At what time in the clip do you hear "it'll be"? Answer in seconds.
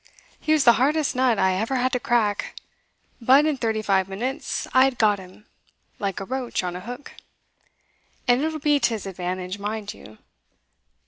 8.41-8.79